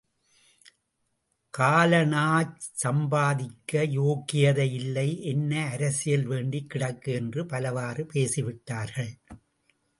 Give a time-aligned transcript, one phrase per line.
[1.57, 3.83] காலணாசம்பாதிக்க
[3.97, 7.13] யோக்யதை இல்லை, என்ன அரசியல் வேண்டிக் கிடக்கு?
[7.13, 9.19] என்று பலவாறு பேசி விட்டார்கள்.